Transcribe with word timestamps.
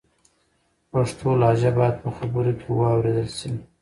پښتو 0.91 1.29
لهجه 1.41 1.71
باید 1.77 1.95
په 2.03 2.09
خبرو 2.17 2.51
کې 2.59 2.67
و 2.71 2.79
اورېدل 2.93 3.27
سي. 3.37 3.49